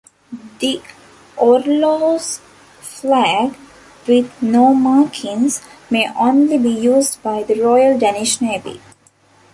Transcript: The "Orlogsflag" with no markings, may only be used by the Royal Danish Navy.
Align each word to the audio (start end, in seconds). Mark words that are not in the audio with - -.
The 0.57 0.81
"Orlogsflag" 1.37 3.55
with 4.07 4.31
no 4.41 4.73
markings, 4.73 5.61
may 5.91 6.11
only 6.15 6.57
be 6.57 6.71
used 6.71 7.21
by 7.21 7.43
the 7.43 7.61
Royal 7.61 7.99
Danish 7.99 8.41
Navy. 8.41 8.81